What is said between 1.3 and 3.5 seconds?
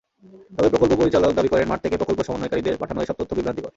দাবি করেন, মাঠ থেকে প্রকল্প সমন্বয়কারীদের পাঠানো এসব তথ্য